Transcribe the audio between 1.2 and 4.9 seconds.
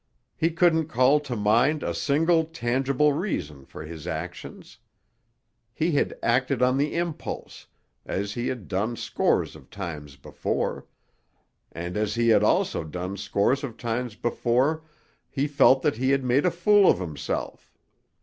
mind a single tangible reason for his actions.